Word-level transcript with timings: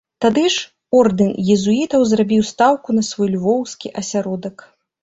Тады 0.23 0.45
ж 0.53 0.63
ордэн 0.99 1.29
езуітаў 1.57 2.01
зрабіў 2.15 2.41
стаўку 2.51 2.89
на 2.99 3.07
свой 3.13 3.29
львоўскі 3.37 3.97
асяродак. 4.05 4.71